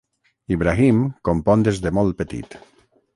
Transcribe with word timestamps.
Ibrahim 0.55 1.03
compon 1.29 1.65
des 1.67 1.83
de 1.83 1.91
molt 1.99 2.17
petit. 2.23 2.57